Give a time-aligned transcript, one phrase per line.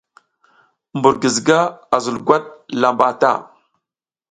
[0.97, 1.59] Mbur giziga
[1.95, 2.45] a zul gwat
[2.81, 3.31] lamba ta.